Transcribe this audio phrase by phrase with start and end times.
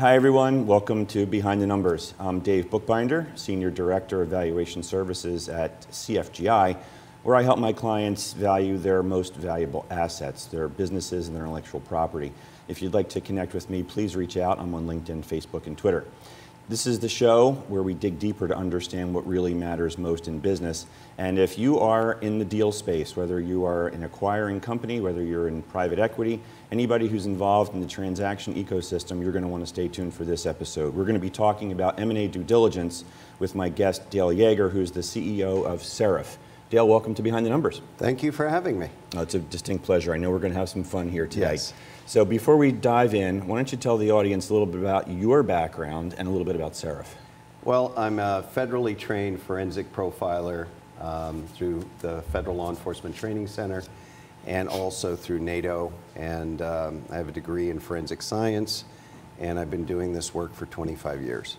[0.00, 0.66] Hi, everyone.
[0.66, 2.14] Welcome to Behind the Numbers.
[2.18, 6.78] I'm Dave Bookbinder, Senior Director of Valuation Services at CFGI,
[7.22, 11.80] where I help my clients value their most valuable assets, their businesses and their intellectual
[11.80, 12.32] property.
[12.66, 14.58] If you'd like to connect with me, please reach out.
[14.58, 16.06] I'm on LinkedIn, Facebook, and Twitter.
[16.70, 20.38] This is the show where we dig deeper to understand what really matters most in
[20.38, 20.86] business.
[21.18, 25.20] And if you are in the deal space, whether you are an acquiring company, whether
[25.20, 29.64] you're in private equity, anybody who's involved in the transaction ecosystem, you're going to want
[29.64, 30.94] to stay tuned for this episode.
[30.94, 33.04] We're going to be talking about M&A due diligence
[33.40, 36.38] with my guest, Dale Yeager, who's the CEO of Seraph.
[36.70, 37.82] Dale, welcome to Behind the Numbers.
[37.98, 38.90] Thank you for having me.
[39.16, 40.14] Oh, it's a distinct pleasure.
[40.14, 41.54] I know we're going to have some fun here today.
[41.54, 41.74] Yes.
[42.10, 45.08] So before we dive in, why don't you tell the audience a little bit about
[45.08, 47.14] your background and a little bit about Seraph?
[47.62, 50.66] Well, I'm a federally trained forensic profiler
[51.00, 53.84] um, through the Federal Law Enforcement Training Center
[54.44, 55.92] and also through NATO.
[56.16, 58.86] And um, I have a degree in forensic science,
[59.38, 61.58] and I've been doing this work for 25 years.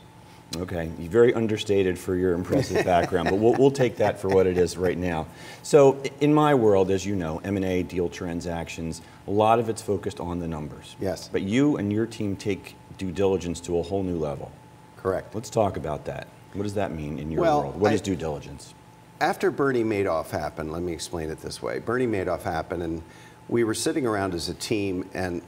[0.58, 4.48] Okay, you're very understated for your impressive background, but we'll, we'll take that for what
[4.48, 5.28] it is right now.
[5.64, 10.20] So, in my world, as you know, M&A deal transactions, a lot of it's focused
[10.20, 10.96] on the numbers.
[11.00, 11.30] Yes.
[11.32, 14.52] But you and your team take due diligence to a whole new level.
[14.98, 15.34] Correct.
[15.34, 16.28] Let's talk about that.
[16.54, 17.80] What does that mean in your Well, world?
[17.80, 18.74] What I- is due diligence?
[19.20, 21.80] After Bernie Madoff happened, let me explain it this way.
[21.80, 23.04] Bernie Madoff happened, and
[23.48, 25.44] we were sitting around as a team, and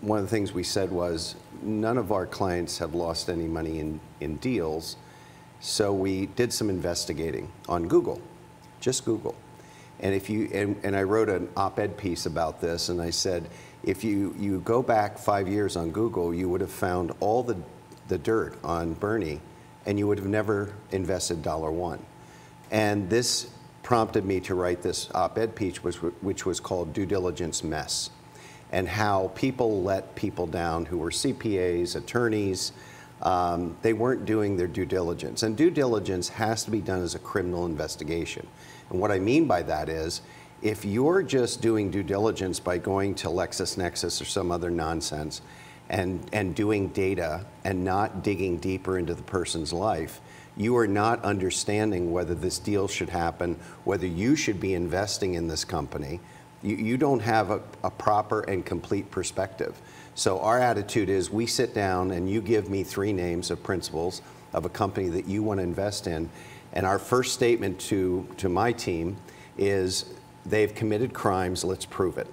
[0.00, 3.78] one of the things we said was none of our clients have lost any money
[3.78, 4.96] in, in deals.
[5.60, 8.20] So we did some investigating on Google,
[8.80, 9.36] just Google.
[10.02, 13.48] And if you and, and I wrote an op-ed piece about this, and I said,
[13.84, 17.56] if you, you go back five years on Google, you would have found all the,
[18.08, 19.40] the dirt on Bernie,
[19.86, 22.04] and you would have never invested dollar one.
[22.70, 23.50] And this
[23.82, 28.10] prompted me to write this op-ed piece, which, which was called Due Diligence Mess,
[28.70, 32.72] and how people let people down who were CPAs, attorneys.
[33.20, 35.42] Um, they weren't doing their due diligence.
[35.42, 38.46] And due diligence has to be done as a criminal investigation.
[38.92, 40.20] And what I mean by that is,
[40.60, 45.42] if you're just doing due diligence by going to LexisNexis or some other nonsense
[45.88, 50.20] and, and doing data and not digging deeper into the person's life,
[50.56, 55.48] you are not understanding whether this deal should happen, whether you should be investing in
[55.48, 56.20] this company.
[56.62, 59.74] You, you don't have a, a proper and complete perspective.
[60.14, 64.20] So our attitude is we sit down and you give me three names of principals
[64.52, 66.28] of a company that you want to invest in.
[66.72, 69.16] And our first statement to, to my team
[69.58, 70.14] is
[70.46, 72.26] they've committed crimes, let's prove it.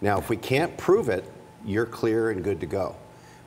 [0.00, 1.24] Now, if we can't prove it,
[1.64, 2.94] you're clear and good to go.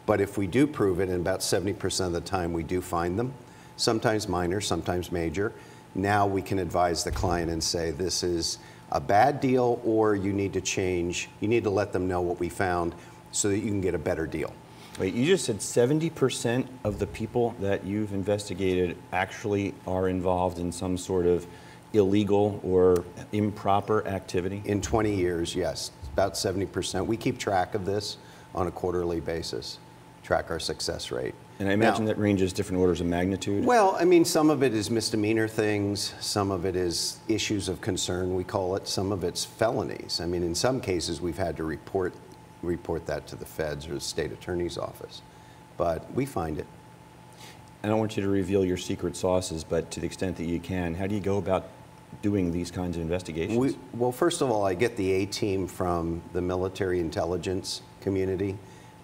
[0.05, 3.17] But if we do prove it, and about 70% of the time we do find
[3.17, 3.33] them,
[3.77, 5.53] sometimes minor, sometimes major,
[5.95, 8.59] now we can advise the client and say, this is
[8.91, 12.39] a bad deal, or you need to change, you need to let them know what
[12.39, 12.95] we found
[13.31, 14.53] so that you can get a better deal.
[15.01, 20.71] Wait, you just said 70% of the people that you've investigated actually are involved in
[20.71, 21.47] some sort of
[21.93, 24.61] illegal or improper activity?
[24.63, 27.07] In 20 years, yes, about 70%.
[27.07, 28.17] We keep track of this
[28.53, 29.79] on a quarterly basis,
[30.21, 31.33] track our success rate.
[31.57, 33.65] And I imagine Now- that ranges different orders of magnitude.
[33.65, 37.81] Well, I mean, some of it is misdemeanor things, some of it is issues of
[37.81, 40.21] concern, we call it, some of it's felonies.
[40.21, 42.13] I mean, in some cases, we've had to report,
[42.61, 45.21] report that to the feds or the state attorney's office,
[45.77, 46.67] but we find it.
[47.83, 50.59] I don't want you to reveal your secret sauces, but to the extent that you
[50.59, 51.69] can, how do you go about
[52.21, 53.57] doing these kinds of investigations?
[53.57, 58.57] We, well, first of all, I get the A team from the military intelligence community.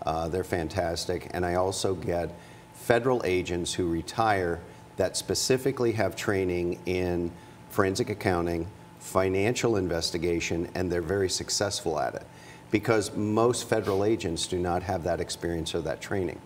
[0.06, 1.30] Uh, they're fantastic.
[1.34, 2.32] And I also get
[2.74, 4.60] federal agents who retire
[4.98, 7.32] that specifically have training in
[7.70, 8.68] forensic accounting,
[9.00, 12.26] financial investigation, and they're very successful at it.
[12.72, 16.40] Because most federal agents do not have that experience or that training.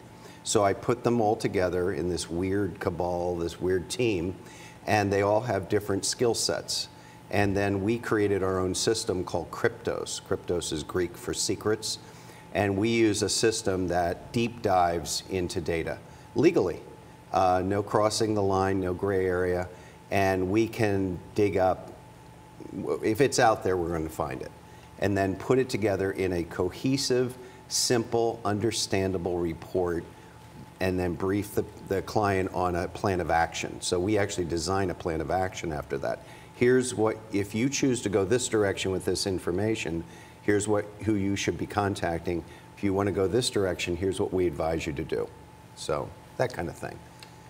[0.44, 4.36] So I put them all together in this weird cabal, this weird team,
[4.88, 6.88] and they all have different skill sets.
[7.30, 10.22] And then we created our own system called Cryptos.
[10.22, 12.00] Cryptos is Greek for secrets.
[12.54, 15.98] And we use a system that deep dives into data
[16.36, 16.82] legally.
[17.32, 19.70] Uh, no crossing the line, no gray area.
[20.10, 21.94] And we can dig up,
[23.04, 24.52] if it's out there, we're going to find it.
[25.02, 27.36] And then put it together in a cohesive,
[27.68, 30.04] simple, understandable report
[30.82, 33.80] and then brief the, the client on a plan of action.
[33.82, 36.24] So we actually design a plan of action after that.
[36.56, 40.04] Here's what, if you choose to go this direction with this information,
[40.42, 42.44] here's what, who you should be contacting.
[42.76, 45.30] If you want to go this direction, here's what we advise you to do.
[45.76, 46.98] So that kind of thing.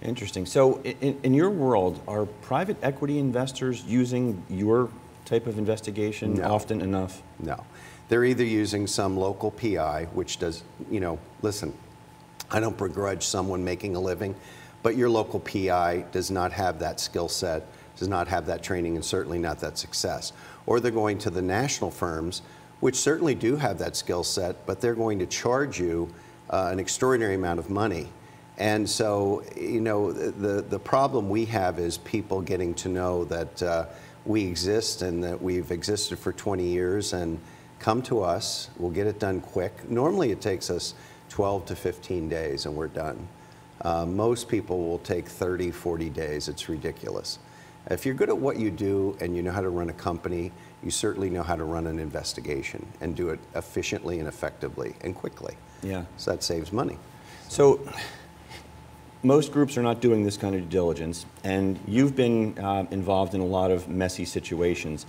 [0.02, 0.46] Interesting.
[0.46, 4.90] So, in, in your world, are private equity investors using your
[5.26, 6.54] type of investigation No.
[6.54, 7.22] often enough?
[7.40, 7.64] No.
[8.10, 11.74] They're either using some local PI, which does, you know, listen,
[12.50, 14.36] I don't begrudge someone making a living,
[14.84, 17.66] but your local PI does not have that skill set,
[17.96, 20.34] does not have that training, and certainly not that success.
[20.66, 22.42] Or they're going to the national firms,
[22.82, 26.10] which certainly do have that skill set, but they're going to charge you
[26.50, 28.10] uh, an extraordinary amount of money.
[28.58, 33.64] And so, you know, the, the problem we have is people getting to know that
[33.64, 33.86] uh,
[34.26, 37.40] we exist and that we've existed for 20 years and
[37.80, 39.90] come to us, we'll get it done quick.
[39.90, 40.94] Normally it takes us
[41.30, 43.28] 12 to 15 days and we're done.
[43.82, 46.48] Uh, most people will take 30, 40 days.
[46.48, 47.40] It's ridiculous.
[47.90, 50.52] If you're good at what you do and you know how to run a company,
[50.84, 55.16] you certainly know how to run an investigation and do it efficiently and effectively and
[55.16, 55.56] quickly.
[55.82, 56.06] Yeah.
[56.18, 56.98] So that saves money.
[57.50, 57.80] So
[59.24, 63.34] most groups are not doing this kind of due diligence, and you've been uh, involved
[63.34, 65.06] in a lot of messy situations.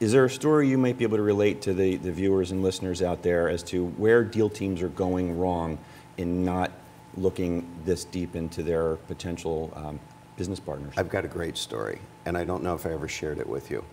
[0.00, 2.62] Is there a story you might be able to relate to the, the viewers and
[2.62, 5.78] listeners out there as to where deal teams are going wrong
[6.16, 6.72] in not
[7.16, 10.00] looking this deep into their potential um,
[10.36, 10.92] business partners?
[10.96, 13.70] I've got a great story, and I don't know if I ever shared it with
[13.70, 13.84] you.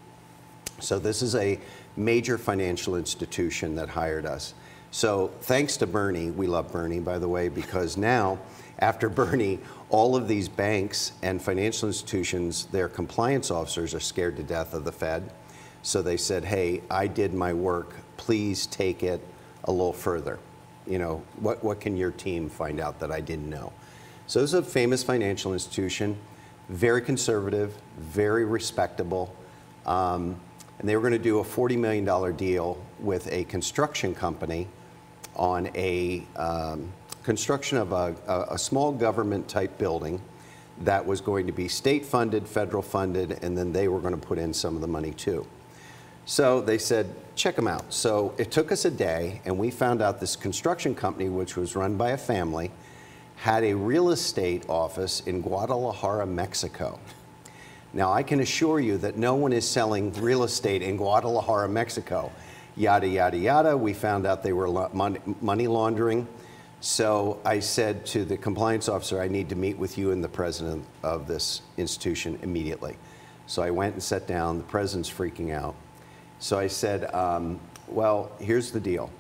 [0.80, 1.60] So this is a
[1.96, 4.54] major financial institution that hired us.
[4.92, 8.40] So thanks to Bernie, we love Bernie, by the way, because now,
[8.80, 9.60] after Bernie,
[9.90, 14.86] all of these banks and financial institutions, their compliance officers are scared to death of
[14.86, 15.32] the Fed.
[15.82, 17.94] So they said, hey, I did my work.
[18.18, 19.22] Please take it
[19.66, 20.40] a little further.
[20.88, 23.72] You know, what, what can your team find out that I didn't know?
[24.28, 26.18] So this is a famous financial institution,
[26.70, 29.36] very conservative, very respectable.
[29.86, 30.40] Um,
[30.80, 34.68] and they were going to do a $40 million deal with a construction company
[35.36, 36.92] on a um,
[37.30, 40.20] construction of a, a, a small government type building
[40.82, 44.28] that was going to be state funded, federal funded, and then they were going to
[44.28, 45.46] put in some of the money too.
[46.26, 47.06] So they said,
[47.36, 47.94] check them out.
[47.94, 51.76] So it took us a day, and we found out this construction company, which was
[51.76, 52.72] run by a family,
[53.36, 57.00] had a real estate office in Guadalajara, Mexico.
[57.94, 62.32] Now, I can assure you that no one is selling real estate in Guadalajara, Mexico.
[62.76, 63.78] Yada, yada, yada.
[63.78, 64.90] We found out they were
[65.42, 66.28] money laundering.
[66.82, 70.30] So I said to the compliance officer, I need to meet with you and the
[70.30, 72.96] president of this institution immediately.
[73.48, 74.58] So I went and sat down.
[74.58, 75.76] The president's freaking out.
[76.40, 79.12] So I said, um, well, here's the deal.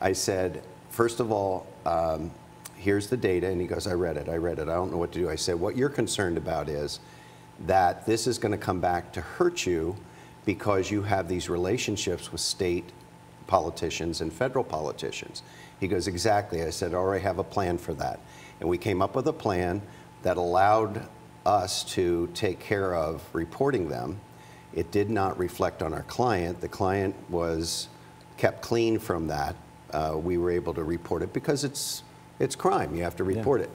[0.00, 2.30] I said, first of all, um,
[2.76, 3.48] here's the data.
[3.48, 4.68] And he goes, I read it, I read it.
[4.68, 5.28] I don't know what to do.
[5.28, 7.00] I said, what you're concerned about is
[7.66, 9.96] that this is going to come back to hurt you
[10.46, 12.84] because you have these relationships with state
[13.48, 15.42] politicians and federal politicians.
[15.80, 16.62] He goes, exactly.
[16.62, 18.20] I said, I already have a plan for that.
[18.60, 19.82] And we came up with a plan
[20.22, 21.08] that allowed
[21.46, 24.20] us to take care of reporting them
[24.72, 26.60] it did not reflect on our client.
[26.60, 27.88] The client was
[28.36, 29.56] kept clean from that.
[29.92, 32.04] Uh, we were able to report it because it's,
[32.38, 32.94] it's crime.
[32.94, 33.66] You have to report yeah.
[33.66, 33.72] it.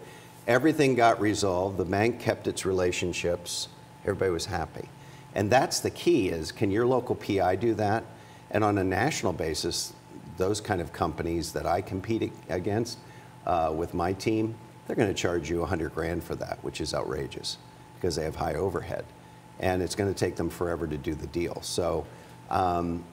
[0.47, 1.77] Everything got resolved.
[1.77, 3.67] The bank kept its relationships.
[4.03, 4.87] Everybody was happy.
[5.33, 8.05] And that's the key is can your local PI do that?
[8.51, 9.91] And on a national basis,
[10.37, 12.97] those kind of companies that I compete against
[13.45, 14.55] uh, with my team,
[14.87, 17.57] they're going to charge you 100 grand for that, which is outrageous
[17.95, 19.05] because they have high overhead
[19.59, 21.61] and it's going to take them forever to do the deal.
[21.61, 22.05] So,
[22.49, 23.03] um,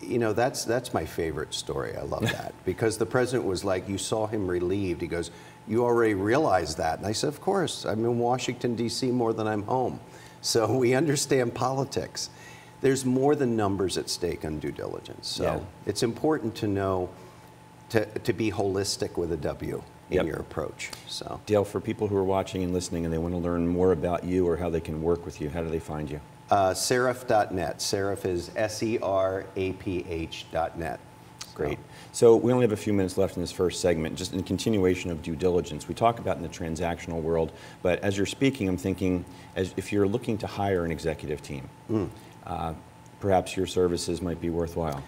[0.00, 1.96] you know, that's that's my favorite story.
[1.96, 5.00] I love that because the president was like, you saw him relieved.
[5.00, 5.30] He goes,
[5.68, 7.84] you already realized that, and I said, of course.
[7.84, 9.12] I'm in Washington D.C.
[9.12, 10.00] more than I'm home,
[10.40, 12.30] so we understand politics.
[12.82, 15.28] There's more than numbers at stake on due diligence.
[15.28, 15.60] So yeah.
[15.86, 17.08] it's important to know
[17.90, 20.26] to, to be holistic with a W in yep.
[20.26, 20.90] your approach.
[21.08, 23.92] So, Dale, for people who are watching and listening and they want to learn more
[23.92, 26.20] about you or how they can work with you, how do they find you?
[26.50, 27.80] Uh, Seraph.net.
[27.80, 31.00] Seraph is S E R A P H.net.
[31.54, 31.78] Great.
[32.12, 35.10] So we only have a few minutes left in this first segment, just in continuation
[35.10, 35.86] of due diligence.
[35.86, 39.24] We talk about in the transactional world, but as you're speaking, I'm thinking
[39.54, 42.08] as if you're looking to hire an executive team, mm.
[42.46, 42.74] Uh,
[43.20, 45.02] perhaps your services might be worthwhile.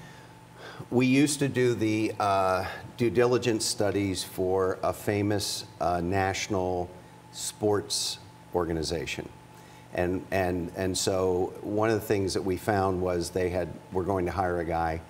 [0.90, 6.90] We used to do the uh, due diligence studies for a famous uh, national
[7.32, 8.18] sports
[8.54, 9.28] organization.
[9.94, 14.02] And, and, and so one of the things that we found was they had, were
[14.02, 15.00] going to hire a guy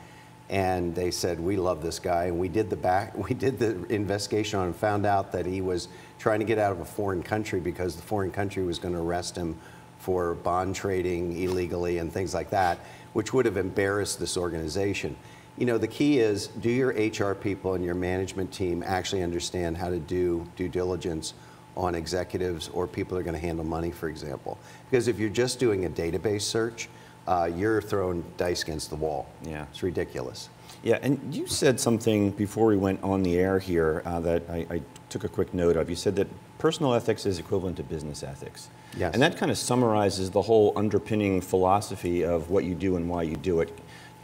[0.50, 2.24] and they said, we love this guy.
[2.24, 5.60] And we did the back, we did the investigation on him found out that he
[5.60, 5.88] was
[6.18, 9.00] trying to get out of a foreign country because the foreign country was going to
[9.00, 9.58] arrest him
[10.04, 12.78] for bond trading illegally and things like that,
[13.14, 15.16] which would have embarrassed this organization
[15.56, 19.76] you know, the key is do your HR people and your management team actually understand
[19.76, 21.34] how to do due diligence
[21.76, 24.58] on executives or people that are going to handle money, for example.
[24.90, 26.88] Because if you're just doing a database search,
[27.26, 29.26] uh, you're throwing dice against the wall.
[29.42, 29.66] Yeah.
[29.70, 30.48] It's ridiculous.
[30.82, 34.66] Yeah, and you said something before we went on the air here uh, that I,
[34.70, 35.88] I took a quick note of.
[35.88, 38.68] You said that personal ethics is equivalent to business ethics.
[38.96, 39.14] Yes.
[39.14, 43.22] And that kind of summarizes the whole underpinning philosophy of what you do and why
[43.22, 43.76] you do it.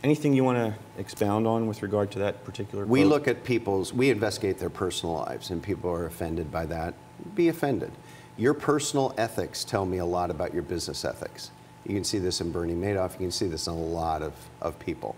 [0.03, 3.93] Anything you want to expound on with regard to that particular We look at people's,
[3.93, 6.95] we investigate their personal lives, and people are offended by that.
[7.35, 7.93] Be offended.
[8.39, 11.51] Your personal ethics tell me a lot about your business ethics.
[11.85, 14.33] You can see this in Bernie Madoff, you can see this in a lot of,
[14.63, 15.17] of people.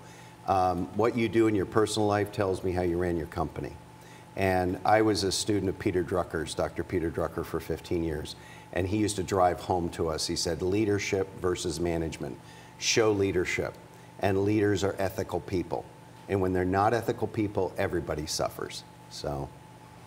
[0.48, 3.72] Um, what you do in your personal life tells me how you ran your company.
[4.34, 6.82] And I was a student of Peter Drucker's, Dr.
[6.82, 8.34] Peter Drucker, for 15 years.
[8.72, 10.26] And he used to drive home to us.
[10.26, 12.38] He said, leadership versus management.
[12.78, 13.74] Show leadership.
[14.20, 15.84] And leaders are ethical people.
[16.28, 18.84] And when they're not ethical people, everybody suffers.
[19.10, 19.48] So,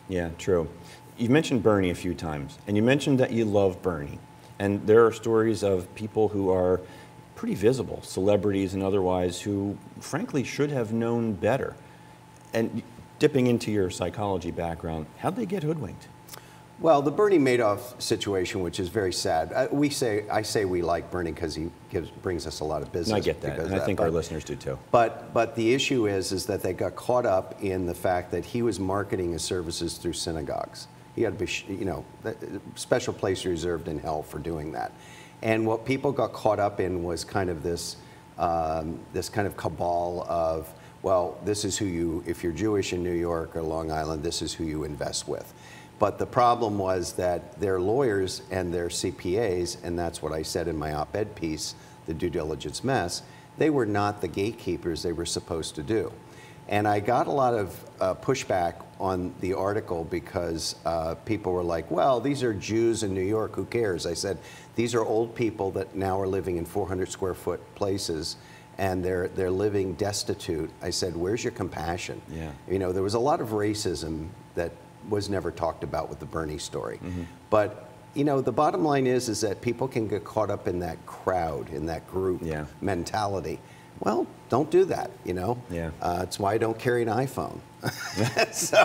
[0.07, 0.69] Yeah, true.
[1.17, 4.19] You've mentioned Bernie a few times, and you mentioned that you love Bernie.
[4.59, 6.81] And there are stories of people who are
[7.35, 11.75] pretty visible, celebrities and otherwise, who frankly should have known better.
[12.53, 12.81] And
[13.19, 16.07] dipping into your psychology background, how'd they get hoodwinked?
[16.79, 19.53] Well, the Bernie Madoff situation, which is very sad.
[19.53, 22.81] uh, We say, I say we like Bernie because he gives, brings us a lot
[22.81, 23.09] of business.
[23.09, 24.77] And I get that, and I think our listeners do too.
[24.91, 28.43] But, but the issue is, is that they got caught up in the fact that
[28.43, 30.87] he was marketing his services through synagogues.
[31.15, 32.03] He had to be, you know,
[32.75, 34.91] special place reserved in hell for doing that.
[35.41, 37.95] And what people got caught up in was kind of this,
[38.37, 40.67] um, this kind of cabal of,
[41.03, 44.41] well, this is who you, if you're Jewish in New York or Long Island, this
[44.41, 45.53] is who you invest with.
[45.97, 50.67] But the problem was that their lawyers and their CPAs, and that's what I said
[50.67, 51.75] in my op ed piece,
[52.05, 53.23] The Due Diligence Mess,
[53.57, 56.11] they were not the gatekeepers they were supposed to do.
[56.67, 61.63] And I got a lot of uh, pushback on the article because uh, people were
[61.63, 64.05] like, well, these are Jews in New York, who cares?
[64.05, 64.39] I said,
[64.75, 68.37] these are old people that now are living in 400 square foot places
[68.77, 70.69] and they're, they're living destitute.
[70.81, 72.21] I said, where's your compassion?
[72.29, 72.51] Yeah.
[72.69, 74.71] You know, there was a lot of racism that
[75.09, 76.99] was never talked about with the Bernie story.
[77.49, 80.79] But, you know, the bottom line is, is that people can get caught up in
[80.79, 82.65] that crowd, in that group Yeah.
[82.81, 83.59] mentality.
[83.99, 85.57] Well, don't do that, you know?
[85.69, 85.91] Yeah.
[86.01, 87.59] Uh, it's why I don't carry an iPhone.
[88.51, 88.83] so,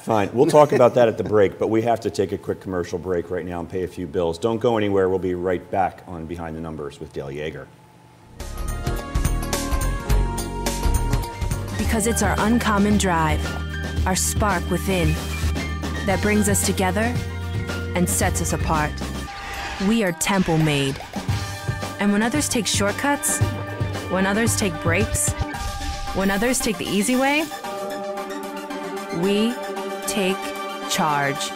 [0.00, 2.60] Fine, we'll talk about that at the break, but we have to take a quick
[2.60, 4.38] commercial break right now and pay a few bills.
[4.38, 5.08] Don't go anywhere.
[5.08, 7.66] We'll be right back on Behind the Numbers with Dale Yeager.
[11.78, 13.40] Because it's our uncommon drive,
[14.06, 15.12] our spark within,
[16.10, 17.14] that brings us together
[17.94, 18.90] and sets us apart.
[19.86, 21.00] We are temple made.
[22.00, 23.38] And when others take shortcuts,
[24.10, 25.30] when others take breaks,
[26.16, 27.44] when others take the easy way,
[29.18, 29.54] we
[30.08, 30.36] take
[30.90, 31.52] charge.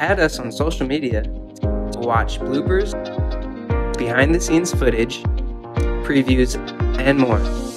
[0.00, 2.94] Add us on social media to watch bloopers,
[3.98, 5.22] behind the scenes footage,
[6.06, 6.56] previews,
[6.98, 7.71] and more.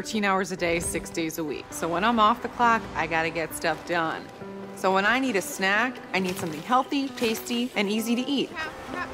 [0.00, 1.66] 13 hours a day, six days a week.
[1.68, 4.24] So when I'm off the clock, I gotta get stuff done.
[4.74, 8.50] So when I need a snack, I need something healthy, tasty, and easy to eat.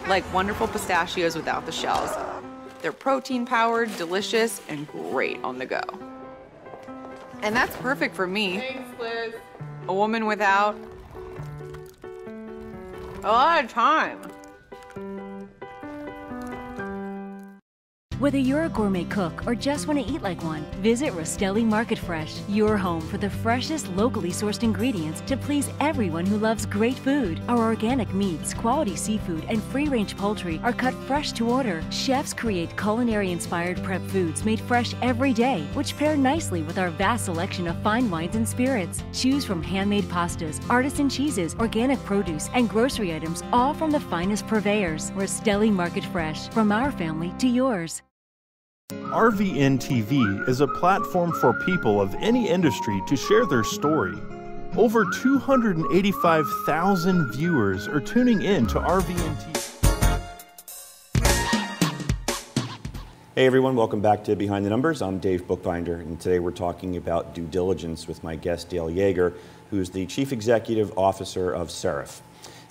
[0.06, 2.10] Like wonderful pistachios without the shells.
[2.82, 5.80] They're protein powered, delicious, and great on the go.
[7.42, 8.58] And that's perfect for me.
[8.58, 9.34] Thanks, Liz.
[9.88, 10.78] A woman without
[13.24, 14.20] a lot of time.
[18.18, 21.98] Whether you're a gourmet cook or just want to eat like one, visit Rostelli Market
[21.98, 26.98] Fresh, your home for the freshest locally sourced ingredients to please everyone who loves great
[26.98, 27.42] food.
[27.46, 31.84] Our organic meats, quality seafood, and free range poultry are cut fresh to order.
[31.90, 36.88] Chefs create culinary inspired prep foods made fresh every day, which pair nicely with our
[36.88, 39.02] vast selection of fine wines and spirits.
[39.12, 44.46] Choose from handmade pastas, artisan cheeses, organic produce, and grocery items, all from the finest
[44.46, 45.10] purveyors.
[45.10, 48.00] Rostelli Market Fresh, from our family to yours.
[49.16, 54.12] RVN TV is a platform for people of any industry to share their story.
[54.76, 59.56] Over 285,000 viewers are tuning in to RVN TV.
[63.34, 65.00] Hey everyone, welcome back to Behind the Numbers.
[65.00, 69.32] I'm Dave Bookbinder, and today we're talking about due diligence with my guest Dale Yeager,
[69.70, 72.20] who's the Chief Executive Officer of Seraph.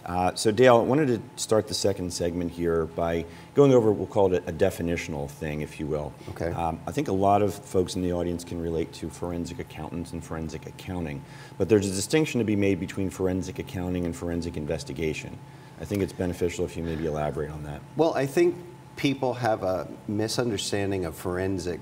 [0.05, 3.25] Uh, so Dale, I wanted to start the second segment here by
[3.55, 6.13] going over, we'll call it a, definitional thing, if you will.
[6.29, 6.51] Okay.
[6.51, 10.11] Um, I think a lot of folks in the audience can relate to forensic accountants
[10.11, 11.23] and forensic accounting,
[11.57, 15.37] but there's a distinction to be made between forensic accounting and forensic investigation.
[15.79, 17.81] I think it's beneficial if you maybe elaborate on that.
[17.95, 18.55] well, I think
[18.97, 21.79] people have a misunderstanding of forensic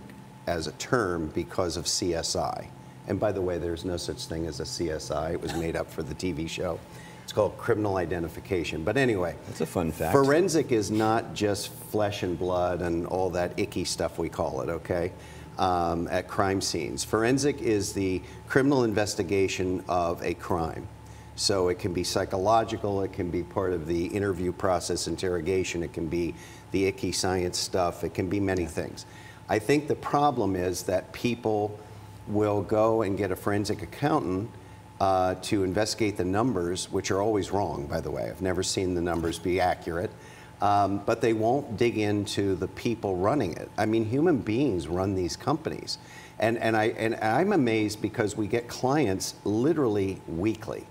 [0.48, 2.68] as a term because of CSI.
[3.08, 5.34] And by the way, there's no such thing as a CSI.
[5.34, 6.80] It was made up for the TV show.
[7.24, 8.84] It's called criminal identification.
[8.84, 10.14] But anyway, That's a fun fact.
[10.14, 14.70] Forensic is not just flesh and blood and all that icky stuff we call it,
[14.70, 15.12] okay?
[15.58, 17.04] Um, at crime scenes.
[17.04, 20.88] Forensic is the criminal investigation of a crime.
[21.36, 25.92] So it can be psychological, it can be part of the interview process, interrogation, it
[25.94, 26.36] can be
[26.72, 29.06] the icky science stuff, it can be many things.
[29.50, 31.78] I think the problem is that people
[32.28, 34.50] will go and get a forensic accountant
[35.00, 38.30] uh, to investigate the numbers, which are always wrong, by the way.
[38.30, 40.12] I've never seen the numbers be accurate.
[40.62, 43.70] Um, but they won't dig into the people running it.
[43.78, 45.98] I mean, human beings run these companies.
[46.40, 50.86] And, and, I, and I'm amazed because we get clients literally weekly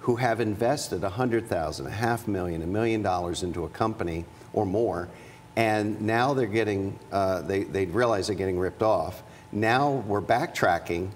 [0.00, 5.08] who have invested 100,000, a half million, a million dollars into a company or more,
[5.56, 9.22] and now they're getting, uh, they, they realize they're getting ripped off.
[9.52, 11.10] Now we're backtracking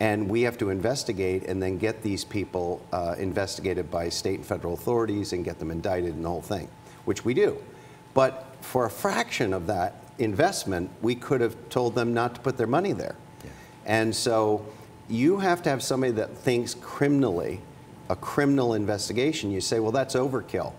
[0.00, 4.46] and we have to investigate and then get these people uh, investigated by state and
[4.46, 6.68] federal authorities and get them indicted and the whole thing,
[7.04, 7.56] which we do.
[8.12, 12.56] But for a fraction of that investment, we could have told them not to put
[12.56, 13.16] their money there.
[13.86, 14.64] And so
[15.08, 17.60] you have to have somebody that thinks criminally,
[18.08, 19.50] a criminal investigation.
[19.50, 20.72] You say, well, that's overkill.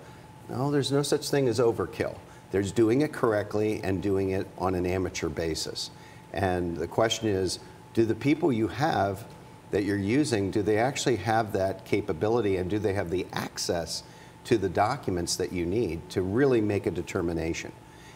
[0.50, 2.16] No, there's no such thing as overkill.
[2.52, 5.92] There's doing it correctly and doing it on an amateur basis.
[6.34, 7.60] And the question is,
[7.96, 9.26] do the people you have
[9.72, 14.04] that you're using, do they actually have that capability and do they have the access
[14.44, 17.72] to the documents that you need to really make a determination?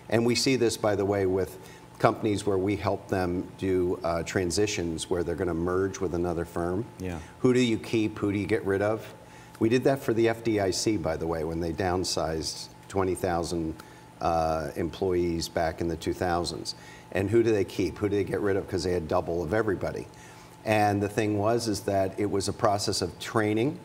[0.09, 1.57] And we see this, by the way, with
[1.97, 6.45] companies where we help them do uh, transitions where they're going to merge with another
[6.45, 6.85] firm.
[6.99, 7.19] Yeah.
[7.39, 8.19] Who do you keep?
[8.19, 9.13] Who do you get rid of?
[9.59, 13.75] We did that for the FDIC, by the way, when they downsized 20,000
[14.21, 16.73] uh, employees back in the 2000s.
[17.11, 17.97] And who do they keep?
[17.97, 18.65] Who do they get rid of?
[18.65, 20.07] Because they had double of everybody.
[20.65, 23.79] And the thing was, is that it was a process of training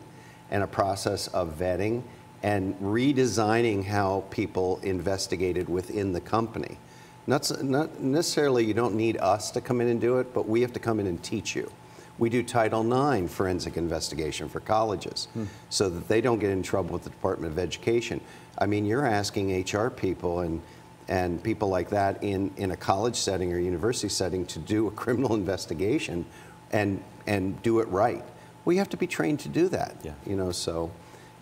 [0.51, 2.03] and a process of vetting
[2.43, 6.77] and redesigning how people investigated within the company.
[7.27, 10.61] Not, not necessarily you don't need us to come in and do it, but we
[10.61, 11.71] have to come in and teach you.
[12.17, 15.45] We do Title IX forensic investigation for colleges hmm.
[15.69, 18.21] so that they don't get in trouble with the Department of Education.
[18.57, 20.61] I mean, you're asking HR people and,
[21.07, 24.91] and people like that in, in a college setting or university setting to do a
[24.91, 26.25] criminal investigation
[26.71, 28.23] and, and do it right.
[28.65, 29.95] We have to be trained to do that.
[30.03, 30.13] Yeah.
[30.25, 30.91] You know, so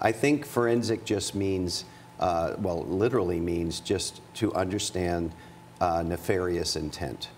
[0.01, 1.85] I think forensic just means,
[2.19, 5.31] uh, well, literally means just to understand
[5.79, 7.29] uh, nefarious intent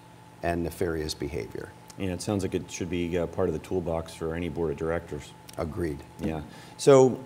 [0.41, 1.71] and nefarious behavior.
[1.97, 4.71] Yeah, it sounds like it should be uh, part of the toolbox for any board
[4.71, 5.31] of directors.
[5.57, 5.99] Agreed.
[6.19, 6.41] Yeah.
[6.77, 7.19] So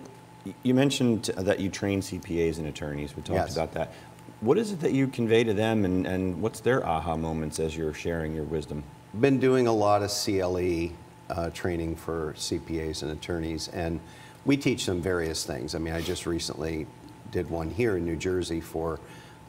[0.62, 3.16] you mentioned that you train CPAs and attorneys.
[3.16, 3.52] We talked Yes.
[3.52, 3.92] about that.
[4.40, 7.76] What is it that you convey to them, and, and what's their aha moments as
[7.76, 8.82] you're sharing your wisdom?
[9.20, 10.96] Been doing a lot of CLE
[11.28, 14.00] uh, training for CPAs and attorneys, and
[14.46, 15.74] we teach them various things.
[15.74, 16.86] I mean, I just recently
[17.32, 18.98] did one here in New Jersey for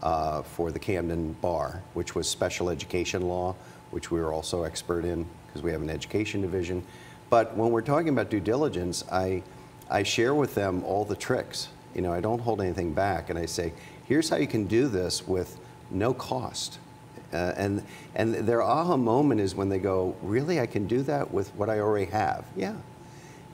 [0.04, 3.56] uh, for the Camden Bar, which was special education law,
[3.92, 6.84] which we were also expert in because we have an education division.
[7.30, 9.42] But when we're talking about due diligence, I
[9.90, 11.70] I share with them all the tricks.
[11.96, 13.72] You know, I don't hold anything back, and I say,
[14.12, 15.58] here's how you can do this with
[15.90, 16.80] no cost.
[17.32, 17.82] Uh, and,
[18.14, 21.70] and their aha moment is when they go, really, I can do that with what
[21.70, 22.44] I already have?
[22.58, 22.76] Yeah.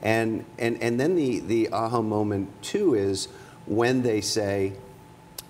[0.02, 3.28] And, and, and then the, the aha moment, too, is
[3.68, 4.74] when they say,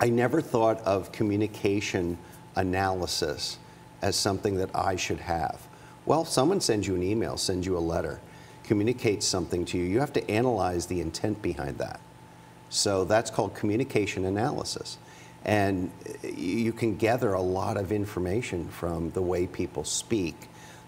[0.02, 2.18] I never thought of communication
[2.58, 3.60] analysis
[4.02, 5.62] as something that I should have.
[6.06, 8.20] Well, someone sends you an email, sends you a letter,
[8.66, 9.86] communicates something to you.
[9.86, 12.02] You have to analyze the intent behind that.
[12.70, 14.98] So that's called communication analysis.
[15.46, 15.92] And
[16.24, 20.36] you can gather a lot of information from the way people speak,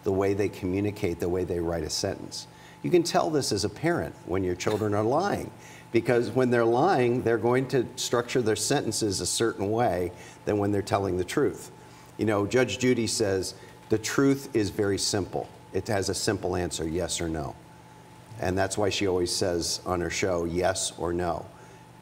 [0.03, 2.47] the way they communicate, the way they write a sentence.
[2.83, 5.51] You can tell this as a parent when your children are lying,
[5.91, 10.11] because when they're lying, they're going to structure their sentences a certain way
[10.45, 11.71] than when they're telling the truth.
[12.17, 13.53] You know, Judge Judy says
[13.89, 15.49] the truth is very simple.
[15.73, 17.55] It has a simple answer, yes or no.
[18.41, 21.45] And that's why she always says on her show, yes or no.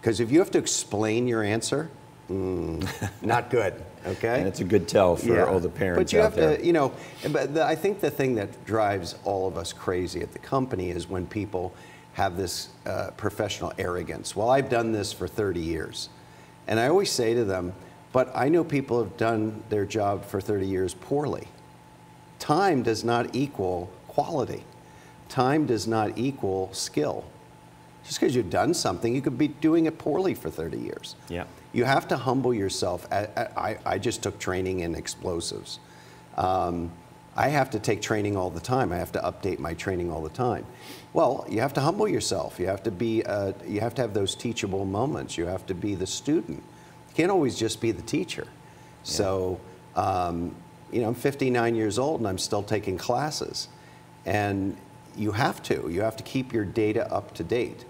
[0.07, 1.89] Because if you have to explain your answer,
[2.29, 3.73] mm, not good,
[4.07, 4.39] okay?
[4.39, 6.55] And it's a good tell for all the parents But you out have there.
[6.55, 6.93] to, you know,
[7.29, 10.91] but the, I think the thing that drives all of us crazy at the company
[10.91, 11.73] is when people
[12.13, 14.33] have this uh, professional arrogance.
[14.33, 16.07] Well, I've done this for 30 years.
[16.69, 17.73] And I always say to them,
[18.13, 21.49] but I know people have done their job for 30 years poorly.
[22.39, 24.63] Time does not equal quality.
[25.27, 27.25] Time does not equal skill.
[28.07, 31.15] Just because you've done something, you could be doing it poorly for 30 years.
[31.27, 31.43] Yeah.
[31.73, 33.05] You have to humble yourself.
[33.11, 35.79] I, I, I just took training in explosives.
[36.37, 36.89] Um,
[37.35, 38.91] I have to take training all the time.
[38.93, 40.65] I have to update my training all the time.
[41.13, 42.59] Well, you have to humble yourself.
[42.59, 43.23] You have to be.
[43.23, 45.37] Uh, you have to have those teachable moments.
[45.37, 46.63] You have to be the student.
[47.09, 48.47] You can't always just be the teacher.
[49.03, 49.59] So,
[49.95, 50.55] um,
[50.91, 53.67] you know, I'm 59 years old and I'm still taking classes,
[54.25, 54.75] and
[55.15, 55.89] you have to.
[55.89, 57.85] You have to keep your data up to date,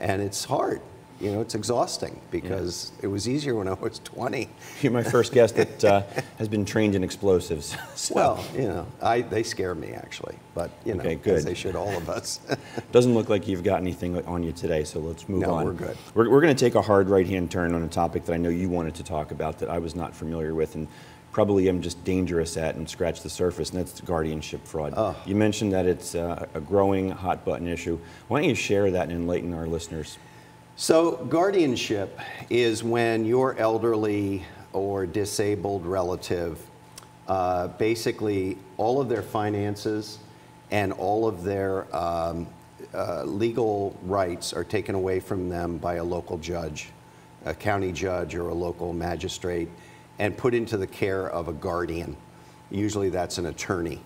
[0.00, 0.80] and it's hard.
[1.20, 4.48] You know, it's exhausting because it was easier when I was 20.
[4.80, 6.02] You're my first guest that uh,
[6.38, 7.76] has been trained in explosives.
[7.94, 11.44] So, Well, you know, I, they scare me actually, but you know, Okay, good.
[11.44, 12.40] they should all of us.
[12.92, 15.66] Doesn't look like you've got anything on you today, so let's move No, on.
[15.66, 15.98] we're good.
[16.14, 18.48] We're, we're going to take a hard right-hand turn on a topic that I know
[18.48, 20.88] you wanted to talk about that I was not familiar with and
[21.32, 24.94] probably am just dangerous at and scratch the surface, and that's guardianship fraud.
[24.96, 25.16] Oh.
[25.26, 27.98] You mentioned that it's uh, a growing hot button issue.
[28.28, 30.18] Why don't you share that and enlighten our listeners?
[30.76, 36.58] So, guardianship is when your elderly or disabled relative,
[37.28, 40.18] uh, basically, all of their finances
[40.70, 42.46] and all of their um,
[42.94, 46.88] uh, legal rights are taken away from them by a local judge,
[47.44, 49.68] a county judge, or a local magistrate,
[50.20, 52.14] and put into the care of a guardian.
[52.70, 54.00] Usually, that's an attorney.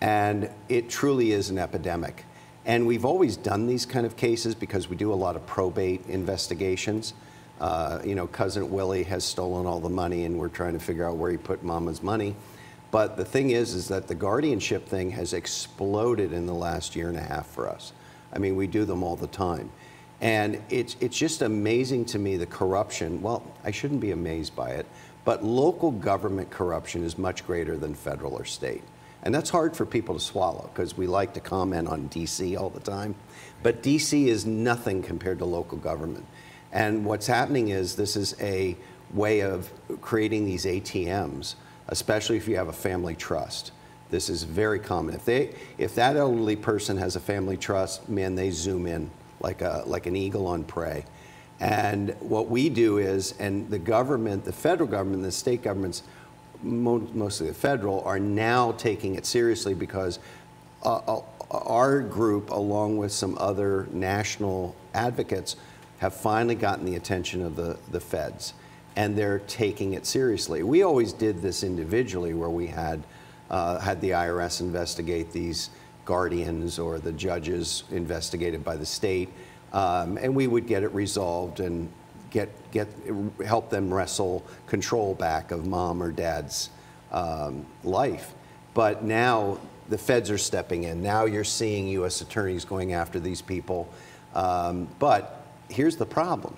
[0.00, 2.24] And it truly is an epidemic.
[2.64, 6.06] And we've always done these kind of cases because we do a lot of probate
[6.06, 7.12] investigations.
[7.60, 11.06] Uh, you know, cousin Willie has stolen all the money, and we're trying to figure
[11.06, 12.34] out where he put Mama's money.
[12.90, 17.10] But the thing is, is that the guardianship thing has exploded in the last year
[17.10, 17.92] and a half for us.
[18.32, 19.70] I mean, we do them all the time.
[20.22, 23.20] And it's, it's just amazing to me the corruption.
[23.20, 24.86] Well, I shouldn't be amazed by it,
[25.24, 28.82] but local government corruption is much greater than federal or state.
[29.22, 32.70] And that's hard for people to swallow because we like to comment on DC all
[32.70, 33.14] the time.
[33.62, 36.26] But DC is nothing compared to local government.
[36.72, 38.76] And what's happening is this is a
[39.12, 41.54] way of creating these ATMs,
[41.88, 43.70] especially if you have a family trust.
[44.10, 45.14] This is very common.
[45.14, 49.62] If they, if that elderly person has a family trust, man, they zoom in like
[49.62, 51.04] a, like an eagle on prey.
[51.62, 56.02] And what we do is, and the government, the federal government, the state governments,
[56.60, 60.18] mo- mostly the federal, are now taking it seriously because
[60.84, 61.22] uh, uh,
[61.52, 65.54] our group, along with some other national advocates,
[65.98, 68.54] have finally gotten the attention of the, the feds,
[68.96, 70.64] and they're taking it seriously.
[70.64, 73.04] We always did this individually, where we had
[73.50, 75.70] uh, had the IRS investigate these
[76.06, 79.28] guardians or the judges investigated by the state,
[79.72, 81.90] um, and we would get it resolved and
[82.30, 82.88] get get
[83.44, 86.70] help them wrestle control back of mom or dad's
[87.10, 88.34] um, life.
[88.74, 89.58] But now
[89.88, 91.02] the feds are stepping in.
[91.02, 92.20] Now you're seeing U.S.
[92.20, 93.88] attorneys going after these people.
[94.34, 96.56] Um, but here's the problem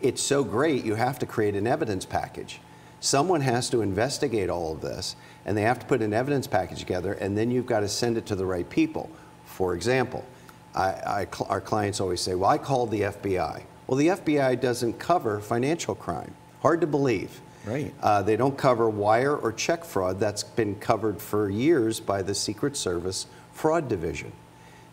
[0.00, 2.60] it's so great, you have to create an evidence package.
[3.00, 6.80] Someone has to investigate all of this, and they have to put an evidence package
[6.80, 9.10] together, and then you've got to send it to the right people.
[9.44, 10.24] For example,
[10.76, 10.88] I,
[11.22, 13.62] I, our clients always say, Well, I called the FBI.
[13.86, 16.34] Well, the FBI doesn't cover financial crime.
[16.60, 17.40] Hard to believe.
[17.64, 17.92] Right.
[18.00, 20.20] Uh, they don't cover wire or check fraud.
[20.20, 24.32] That's been covered for years by the Secret Service Fraud Division.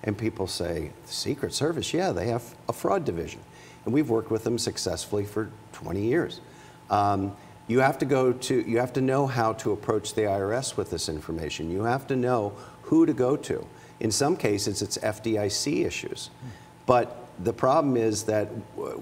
[0.03, 3.39] And people say, the Secret Service, yeah, they have a fraud division.
[3.85, 6.41] And we've worked with them successfully for 20 years.
[6.89, 7.35] Um,
[7.67, 10.89] you have to go to, you have to know how to approach the IRS with
[10.89, 11.71] this information.
[11.71, 13.65] You have to know who to go to.
[14.03, 16.29] In some cases, it's FDIC issues.
[16.85, 18.49] But the problem is that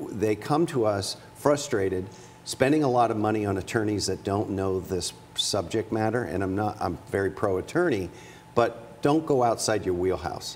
[0.10, 2.08] they come to us frustrated,
[2.46, 6.24] spending a lot of money on attorneys that don't know this subject matter.
[6.24, 8.10] And I'm not, I'm very pro attorney,
[8.56, 10.56] but don't go outside your wheelhouse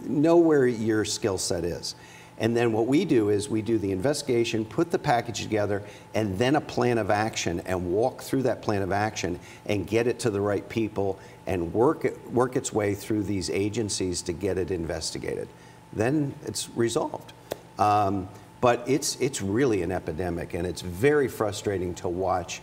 [0.00, 1.94] know where your skill set is.
[2.38, 5.82] And then what we do is we do the investigation, put the package together,
[6.14, 10.06] and then a plan of action and walk through that plan of action and get
[10.06, 14.32] it to the right people and work it, work its way through these agencies to
[14.32, 15.48] get it investigated.
[15.92, 17.32] Then it's resolved.
[17.78, 18.28] Um,
[18.60, 22.62] but it's, it's really an epidemic, and it's very frustrating to watch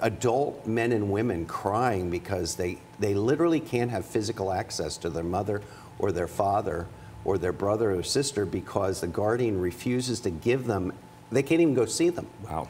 [0.00, 5.24] adult men and women crying because they, they literally can't have physical access to their
[5.24, 5.62] mother
[5.98, 6.86] or their father
[7.24, 10.92] or their brother or sister because the guardian refuses to give them,
[11.30, 12.26] they can't even go see them.
[12.48, 12.68] Wow.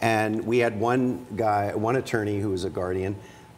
[0.00, 3.16] And we had one guy, one attorney who was a guardian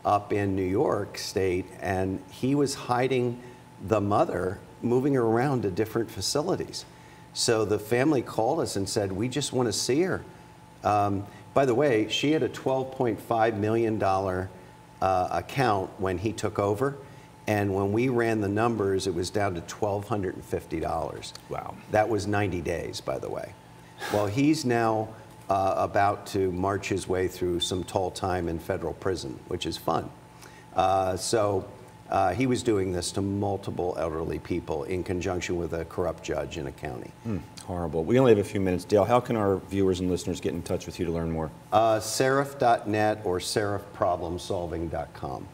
[0.09, 3.39] up in New York State, and he was hiding
[3.87, 6.87] the mother, moving her around to different facilities.
[7.35, 10.23] So the family called us and said, We just want to see her.
[10.83, 14.49] Um, by the way, she had a $12.5 million uh,
[15.31, 16.97] account when he took over.
[17.47, 21.33] And when we ran the numbers, it was down to $1,250.
[21.51, 21.75] Wow.
[21.91, 23.53] That was 90 days, by the way.
[24.13, 25.09] Well, he's now
[25.49, 29.77] uh, about to march his way through some tall time in federal prison, which is
[29.77, 30.09] fun.
[30.75, 31.65] Uh, so
[32.11, 36.57] uh, he was doing this to multiple elderly people in conjunction with a corrupt judge
[36.59, 37.11] in a county.
[37.67, 38.03] Horrible.
[38.05, 38.85] We only have a few minutes.
[38.85, 41.51] Dale, how can our viewers and listeners get in touch with you to learn more?
[41.73, 45.47] Uh, seraph.net or seraphproblemsolving.com.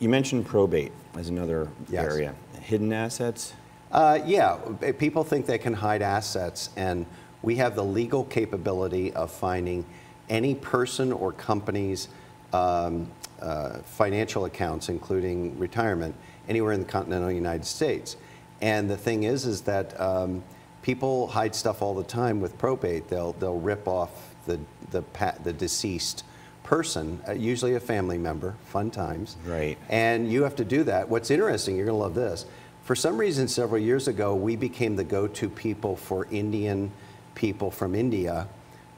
[0.00, 2.04] You mentioned probate as another Yes.
[2.04, 2.34] area.
[2.60, 3.52] Hidden assets?
[3.90, 4.58] Uh, yeah,
[4.98, 7.06] people think they can hide assets, and
[7.44, 9.84] we have the legal capability of finding
[10.28, 12.08] any person or company's
[12.52, 13.06] um,
[13.40, 16.14] uh, financial accounts, including retirement,
[16.48, 18.16] anywhere in the continental United States.
[18.62, 20.42] And the thing is, is that um,
[20.82, 23.08] people hide stuff all the time with probate.
[23.08, 24.58] They'll they'll rip off the
[24.90, 25.04] the
[25.42, 26.24] the deceased
[26.62, 28.54] person, uh, usually a family member.
[28.66, 29.36] Fun times.
[29.44, 29.76] Right.
[29.90, 31.08] And you have to do that.
[31.10, 32.46] What's interesting, you're going to love this.
[32.84, 36.90] For some reason, several years ago, we became the go to people for Indian
[37.34, 38.48] people from India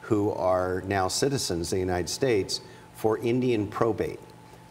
[0.02, 2.60] who are now citizens of the United States
[2.94, 4.20] for Indian probate.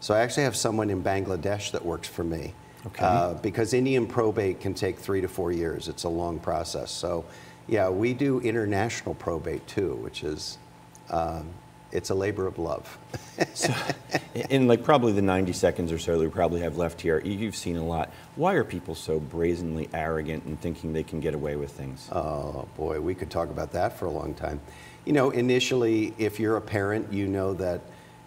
[0.00, 2.54] So I actually have someone in Bangladesh that works for me.
[2.86, 3.04] Okay.
[3.04, 5.88] Uh, because Indian probate can take three to four years.
[5.88, 6.90] It's a long process.
[6.90, 7.24] So,
[7.66, 10.58] yeah, we do international probate too, which is,
[11.10, 11.48] um,
[11.90, 12.98] it's a labor of love.
[14.48, 17.32] In like probably the 90 seconds or so that we probably have left here, you-
[17.32, 18.10] you've seen a lot.
[18.36, 22.08] Why are people so brazenly arrogant and thinking they can get away with things?
[22.12, 24.60] Oh boy, we could talk about that for a long time.
[25.04, 27.80] You know, initially, if you're a parent, you know that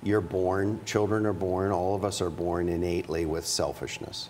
[0.04, 4.30] you're born, children are born, all of us are born innately with selfishness.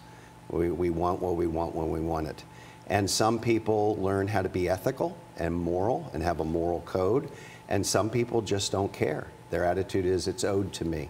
[0.49, 2.43] We, we want what we want when we want it.
[2.87, 7.29] And some people learn how to be ethical and moral and have a moral code,
[7.67, 9.27] and some people just don't care.
[9.51, 11.09] Their attitude is, it's owed to me.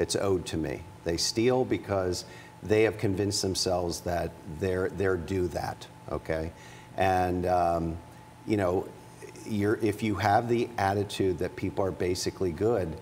[0.00, 0.80] It's owed to me.
[1.04, 2.24] They steal because
[2.62, 6.52] they have convinced themselves that they're, they're due that, okay?
[6.96, 7.96] And, um,
[8.46, 8.88] you know,
[9.46, 12.96] you're, if you have the attitude that people are basically good,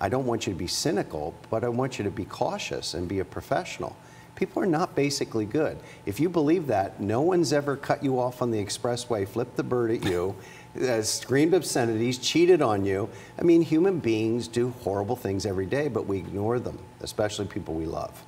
[0.00, 3.08] I don't want you to be cynical, but I want you to be cautious and
[3.08, 3.96] be a professional.
[4.36, 5.78] People are not basically good.
[6.06, 9.62] If you believe that, no one's ever cut you off on the expressway, flipped the
[9.62, 10.34] bird at you,
[10.82, 13.08] uh, screamed obscenities, cheated on you.
[13.38, 17.74] I mean, human beings do horrible things every day, but we ignore them, especially people
[17.74, 18.24] we love.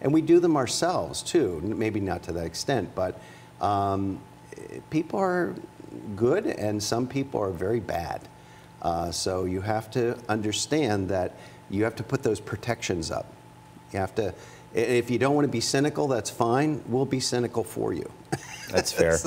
[0.00, 3.20] And we do them ourselves too, maybe not to that extent, but
[3.60, 4.18] um,
[4.88, 5.54] people are
[6.16, 8.26] good and some people are very bad.
[8.82, 11.34] Uh, so you have to understand that
[11.68, 13.26] you have to put those protections up.
[13.92, 14.34] You have to,
[14.74, 16.82] if you don't want to be cynical, that's fine.
[16.86, 18.10] We'll be cynical for you.
[18.70, 19.18] That's fair.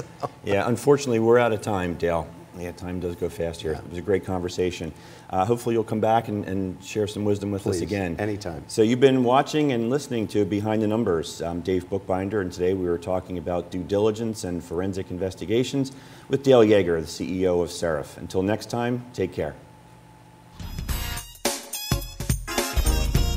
[0.46, 2.28] Yeah, unfortunately, we're out of time, Dale.
[2.58, 3.74] Yeah, time does go fast here.
[3.74, 4.94] It was a great conversation.
[5.30, 8.16] Uh, hopefully, you'll come back and, and share some wisdom with us again.
[8.20, 8.64] anytime.
[8.68, 11.42] So, you've been watching and listening to Behind the Numbers.
[11.42, 15.92] I'm Dave Bookbinder, and today we were talking about due diligence and forensic investigations
[16.30, 18.18] with Dale Yeager, the CEO of Seraph.
[18.18, 19.56] Until next time, take care.